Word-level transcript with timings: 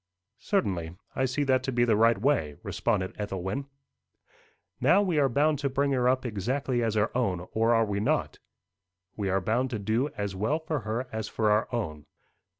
"Certainly. 0.39 0.95
I 1.15 1.25
see 1.25 1.43
that 1.43 1.61
to 1.61 1.71
be 1.71 1.83
the 1.85 1.95
right 1.95 2.19
way," 2.19 2.55
responded 2.63 3.13
Ethelwyn. 3.19 3.67
"Now, 4.79 5.01
are 5.03 5.05
we 5.05 5.21
bound 5.27 5.59
to 5.59 5.69
bring 5.69 5.91
her 5.91 6.09
up 6.09 6.25
exactly 6.25 6.81
as 6.81 6.97
our 6.97 7.11
own, 7.13 7.47
or 7.51 7.75
are 7.75 7.85
we 7.85 7.99
not?" 7.99 8.39
"We 9.15 9.29
are 9.29 9.39
bound 9.39 9.69
to 9.69 9.77
do 9.77 10.07
as 10.17 10.35
well 10.35 10.57
for 10.57 10.79
her 10.79 11.07
as 11.11 11.27
for 11.27 11.51
our 11.51 11.67
own." 11.71 12.07